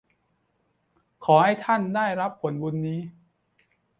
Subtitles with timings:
[1.25, 2.99] ขอให้ท่านได้รับผลบุญนี้